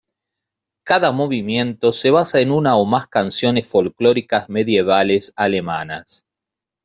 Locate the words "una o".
2.51-2.85